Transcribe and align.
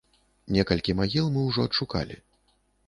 Некалькі 0.55 0.95
магіл 1.03 1.31
мы 1.37 1.47
ўжо 1.51 1.69
адшукалі. 1.71 2.15